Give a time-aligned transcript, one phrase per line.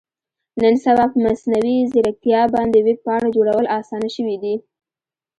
[0.61, 4.55] نن سبا په مصنوي ځیرکتیا باندې ویب پاڼه جوړول اسانه شوي دي.